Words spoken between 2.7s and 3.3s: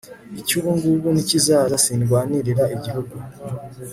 igihugu